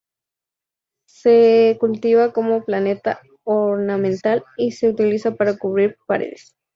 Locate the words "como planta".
2.33-3.21